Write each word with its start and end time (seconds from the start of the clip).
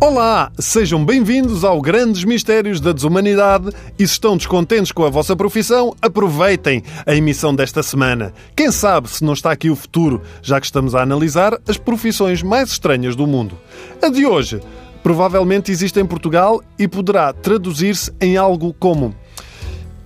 Olá, 0.00 0.50
sejam 0.58 1.04
bem-vindos 1.04 1.62
ao 1.64 1.80
Grandes 1.80 2.24
Mistérios 2.24 2.80
da 2.80 2.90
Desumanidade 2.90 3.70
e 3.96 4.06
se 4.06 4.14
estão 4.14 4.36
descontentes 4.36 4.90
com 4.90 5.04
a 5.04 5.08
vossa 5.08 5.36
profissão, 5.36 5.94
aproveitem 6.02 6.82
a 7.06 7.14
emissão 7.14 7.54
desta 7.54 7.84
semana. 7.84 8.34
Quem 8.56 8.72
sabe 8.72 9.08
se 9.08 9.24
não 9.24 9.32
está 9.32 9.52
aqui 9.52 9.70
o 9.70 9.76
futuro, 9.76 10.20
já 10.42 10.60
que 10.60 10.66
estamos 10.66 10.96
a 10.96 11.02
analisar 11.02 11.56
as 11.68 11.76
profissões 11.76 12.42
mais 12.42 12.72
estranhas 12.72 13.14
do 13.14 13.28
mundo. 13.28 13.56
A 14.02 14.08
de 14.08 14.26
hoje 14.26 14.60
provavelmente 15.04 15.70
existe 15.70 16.00
em 16.00 16.04
Portugal 16.04 16.60
e 16.76 16.88
poderá 16.88 17.32
traduzir-se 17.32 18.12
em 18.20 18.36
algo 18.36 18.74
como 18.74 19.14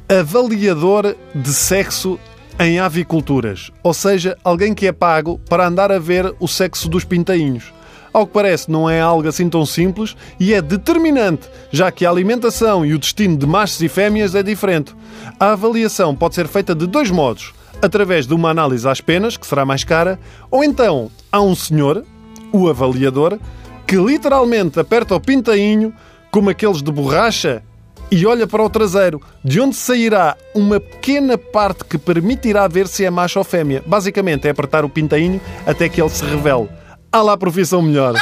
avaliador 0.08 1.16
de 1.34 1.52
sexo 1.54 2.18
em 2.58 2.78
aviculturas, 2.78 3.70
ou 3.82 3.92
seja, 3.92 4.36
alguém 4.42 4.74
que 4.74 4.86
é 4.86 4.92
pago 4.92 5.38
para 5.48 5.66
andar 5.66 5.92
a 5.92 5.98
ver 5.98 6.34
o 6.40 6.48
sexo 6.48 6.88
dos 6.88 7.04
pintainhos. 7.04 7.72
Ao 8.12 8.26
que 8.26 8.32
parece, 8.32 8.70
não 8.70 8.88
é 8.88 8.98
algo 8.98 9.28
assim 9.28 9.46
tão 9.48 9.66
simples 9.66 10.16
e 10.40 10.54
é 10.54 10.62
determinante, 10.62 11.50
já 11.70 11.92
que 11.92 12.06
a 12.06 12.10
alimentação 12.10 12.84
e 12.84 12.94
o 12.94 12.98
destino 12.98 13.36
de 13.36 13.46
machos 13.46 13.82
e 13.82 13.88
fêmeas 13.88 14.34
é 14.34 14.42
diferente. 14.42 14.94
A 15.38 15.52
avaliação 15.52 16.16
pode 16.16 16.34
ser 16.34 16.48
feita 16.48 16.74
de 16.74 16.86
dois 16.86 17.10
modos: 17.10 17.52
através 17.82 18.26
de 18.26 18.32
uma 18.32 18.48
análise 18.48 18.88
às 18.88 19.02
penas, 19.02 19.36
que 19.36 19.46
será 19.46 19.66
mais 19.66 19.84
cara, 19.84 20.18
ou 20.50 20.64
então 20.64 21.10
há 21.30 21.42
um 21.42 21.54
senhor, 21.54 22.02
o 22.50 22.70
avaliador, 22.70 23.38
que 23.86 23.96
literalmente 23.96 24.80
aperta 24.80 25.14
o 25.14 25.20
pintainho 25.20 25.92
como 26.30 26.48
aqueles 26.48 26.82
de 26.82 26.90
borracha 26.90 27.62
e 28.10 28.24
olha 28.26 28.46
para 28.46 28.62
o 28.62 28.70
traseiro, 28.70 29.20
de 29.44 29.60
onde 29.60 29.76
sairá 29.76 30.36
uma 30.54 30.78
pequena 30.78 31.36
parte 31.36 31.84
que 31.84 31.98
permitirá 31.98 32.68
ver 32.68 32.86
se 32.86 33.04
é 33.04 33.10
macho 33.10 33.38
ou 33.38 33.44
fêmea. 33.44 33.82
Basicamente 33.86 34.46
é 34.46 34.50
apertar 34.50 34.84
o 34.84 34.88
pintainho 34.88 35.40
até 35.66 35.88
que 35.88 36.00
ele 36.00 36.10
se 36.10 36.24
revele 36.24 36.68
há 37.16 37.22
lá 37.22 37.36
profissão 37.36 37.82
melhor. 37.82 38.14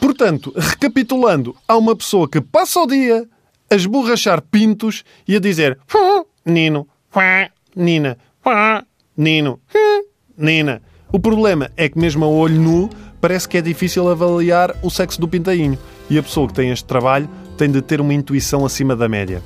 Portanto, 0.00 0.52
recapitulando, 0.56 1.54
há 1.66 1.76
uma 1.76 1.94
pessoa 1.94 2.28
que 2.28 2.40
passa 2.40 2.80
o 2.80 2.86
dia 2.86 3.28
a 3.70 3.74
esborrachar 3.74 4.40
pintos 4.42 5.04
e 5.26 5.36
a 5.36 5.40
dizer 5.40 5.78
Nino, 6.44 6.88
Nina, 7.76 8.16
Nino, 9.16 9.60
Nina. 10.36 10.82
O 11.10 11.18
problema 11.18 11.70
é 11.74 11.88
que 11.88 11.98
mesmo 11.98 12.24
a 12.24 12.28
olho 12.28 12.60
nu 12.60 12.90
parece 13.18 13.48
que 13.48 13.56
é 13.56 13.62
difícil 13.62 14.10
avaliar 14.10 14.76
o 14.82 14.90
sexo 14.90 15.18
do 15.18 15.26
pintainho. 15.26 15.78
E 16.10 16.18
a 16.18 16.22
pessoa 16.22 16.46
que 16.46 16.52
tem 16.52 16.70
este 16.70 16.84
trabalho 16.84 17.28
tem 17.56 17.70
de 17.70 17.80
ter 17.80 18.00
uma 18.00 18.12
intuição 18.12 18.64
acima 18.64 18.94
da 18.94 19.08
média. 19.08 19.42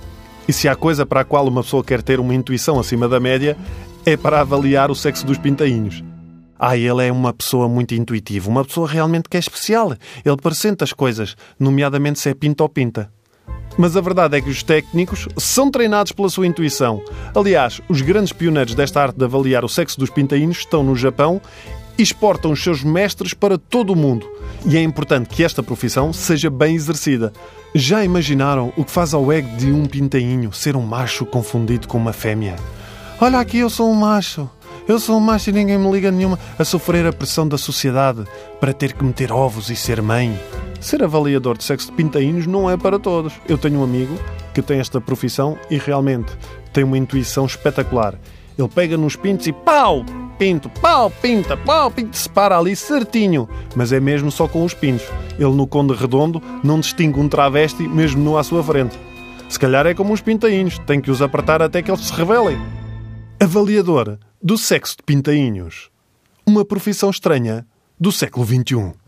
E 0.49 0.53
se 0.53 0.69
há 0.69 0.75
coisa 0.75 1.07
para 1.07 1.21
a 1.21 1.25
qual 1.25 1.47
uma 1.47 1.63
pessoa 1.63 1.85
quer 1.85 2.03
ter 2.03 2.19
uma 2.19 2.35
intuição 2.35 2.81
acima 2.81 3.09
da 3.09 3.21
média, 3.21 3.57
é 4.05 4.17
para 4.17 4.41
avaliar 4.41 4.91
o 4.91 4.95
sexo 4.95 5.25
dos 5.25 5.39
pintainhos. 5.39 6.03
Ah, 6.59 6.77
ele 6.77 7.07
é 7.07 7.13
uma 7.13 7.33
pessoa 7.33 7.69
muito 7.69 7.95
intuitiva, 7.95 8.49
uma 8.49 8.65
pessoa 8.65 8.89
realmente 8.89 9.29
que 9.29 9.37
é 9.37 9.41
especial. 9.41 9.95
Ele 10.25 10.37
presente 10.37 10.83
as 10.83 10.93
coisas, 10.93 11.37
nomeadamente 11.59 12.19
se 12.19 12.29
é 12.29 12.35
pinta 12.35 12.65
ou 12.65 12.69
pinta. 12.69 13.09
Mas 13.79 13.97
a 13.97 14.01
verdade 14.01 14.37
é 14.37 14.41
que 14.41 14.51
os 14.51 14.63
técnicos 14.63 15.29
são 15.37 15.71
treinados 15.71 16.13
pela 16.13 16.29
sua 16.29 16.47
intuição. 16.47 17.03
Aliás, 17.35 17.81
os 17.89 18.01
grandes 18.01 18.33
pioneiros 18.33 18.75
desta 18.75 19.03
arte 19.03 19.17
de 19.17 19.25
avaliar 19.25 19.65
o 19.65 19.69
sexo 19.69 19.99
dos 19.99 20.11
pintainhos 20.11 20.59
estão 20.59 20.83
no 20.83 20.95
Japão 20.95 21.41
e 21.97 22.03
exportam 22.03 22.53
os 22.53 22.63
seus 22.63 22.83
mestres 22.83 23.35
para 23.35 23.59
todo 23.59 23.93
o 23.93 23.97
mundo. 23.97 24.29
E 24.65 24.77
é 24.77 24.83
importante 24.83 25.29
que 25.29 25.45
esta 25.45 25.63
profissão 25.63 26.13
seja 26.13 26.51
bem 26.51 26.75
exercida. 26.75 27.33
Já 27.75 28.05
imaginaram 28.05 28.73
o 28.77 28.85
que 28.85 28.91
faz 28.91 29.15
ao 29.15 29.33
ego 29.33 29.57
de 29.57 29.71
um 29.73 29.87
pintainho 29.87 30.53
ser 30.53 30.77
um 30.77 30.83
macho 30.83 31.25
confundido 31.25 31.89
com 31.89 31.99
uma 31.99 32.13
fêmea? 32.13 32.57
Olha 33.21 33.39
aqui, 33.39 33.59
eu 33.59 33.71
sou 33.71 33.91
um 33.91 33.95
macho. 33.95 34.49
Eu 34.87 34.99
sou 34.99 35.17
um 35.17 35.21
macho 35.21 35.51
e 35.51 35.53
ninguém 35.53 35.79
me 35.79 35.91
liga 35.91 36.11
nenhuma 36.11 36.39
a 36.59 36.65
sofrer 36.65 37.07
a 37.07 37.13
pressão 37.13 37.47
da 37.47 37.57
sociedade 37.57 38.25
para 38.61 38.73
ter 38.73 38.93
que 38.93 39.05
meter 39.05 39.31
ovos 39.31 39.71
e 39.71 39.77
ser 39.77 40.03
mãe. 40.03 40.39
Ser 40.83 41.01
avaliador 41.01 41.57
de 41.57 41.63
sexo 41.63 41.87
de 41.87 41.93
pintainhos 41.93 42.45
não 42.45 42.69
é 42.69 42.77
para 42.77 42.99
todos. 42.99 43.33
Eu 43.49 43.57
tenho 43.57 43.79
um 43.79 43.85
amigo 43.85 44.19
que 44.53 44.61
tem 44.61 44.81
esta 44.81 45.01
profissão 45.01 45.57
e 45.71 45.79
realmente 45.79 46.37
tem 46.73 46.83
uma 46.83 46.99
intuição 46.99 47.47
espetacular. 47.47 48.19
Ele 48.59 48.69
pega 48.69 48.97
nos 48.97 49.15
pintos 49.15 49.47
e 49.47 49.53
pau! 49.53 50.05
Pinto, 50.41 50.69
pau, 50.69 51.09
pinta, 51.09 51.57
pau, 51.57 51.89
pinto, 51.89 52.17
se 52.17 52.29
para 52.29 52.59
ali 52.59 52.75
certinho. 52.75 53.49
Mas 53.77 53.93
é 53.93 54.01
mesmo 54.01 54.29
só 54.33 54.49
com 54.49 54.65
os 54.65 54.75
pintos. 54.75 55.07
Ele 55.39 55.55
no 55.55 55.69
Conde 55.69 55.95
Redondo 55.95 56.43
não 56.65 56.81
distingue 56.81 57.21
um 57.21 57.29
travesti 57.29 57.87
mesmo 57.87 58.21
no 58.21 58.37
à 58.37 58.43
sua 58.43 58.61
frente. 58.61 58.99
Se 59.49 59.61
calhar 59.61 59.87
é 59.87 59.95
como 59.95 60.13
os 60.13 60.21
pintainhos, 60.21 60.81
tem 60.81 61.01
que 61.01 61.13
os 61.13 61.23
apertar 61.23 61.63
até 61.63 61.81
que 61.81 61.93
eles 61.93 62.05
se 62.05 62.13
revelem. 62.13 62.59
Avaliador 63.39 64.19
do 64.43 64.59
sexo 64.59 64.97
de 64.97 65.05
pintainhos. 65.05 65.91
Uma 66.45 66.65
profissão 66.65 67.09
estranha 67.09 67.65
do 68.01 68.11
século 68.11 68.45
XXI. 68.45 69.02